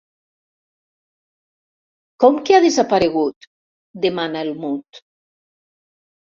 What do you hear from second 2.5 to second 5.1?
ha desaparegut? —demana el Mud.